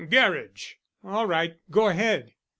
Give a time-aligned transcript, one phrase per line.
[0.03, 2.33] "Gerridge." "All right, go ahead."